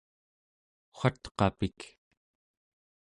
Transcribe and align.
watqapik 0.97 1.79